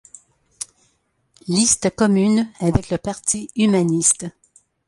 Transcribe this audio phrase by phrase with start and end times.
[1.47, 4.25] Liste commune avec le Parti humaniste.